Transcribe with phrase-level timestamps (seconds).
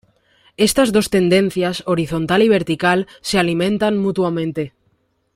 [0.57, 4.73] Estas dos tendencias, horizontal y vertical, se alimentan mutuamente.